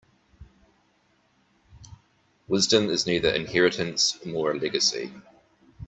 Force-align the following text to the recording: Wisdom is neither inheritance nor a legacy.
Wisdom 2.47 2.89
is 2.89 3.05
neither 3.05 3.29
inheritance 3.29 4.17
nor 4.25 4.49
a 4.49 4.57
legacy. 4.57 5.13